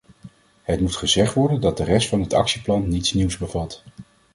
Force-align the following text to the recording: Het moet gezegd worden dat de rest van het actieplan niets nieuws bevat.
Het 0.63 0.79
moet 0.81 0.95
gezegd 0.95 1.33
worden 1.33 1.61
dat 1.61 1.77
de 1.77 1.83
rest 1.83 2.09
van 2.09 2.21
het 2.21 2.33
actieplan 2.33 2.87
niets 2.87 3.13
nieuws 3.13 3.37
bevat. 3.37 3.83